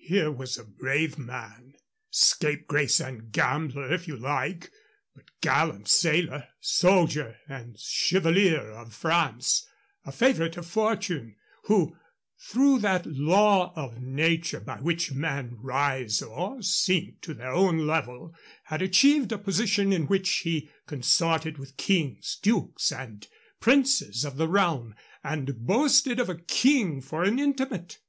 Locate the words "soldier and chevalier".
6.58-8.72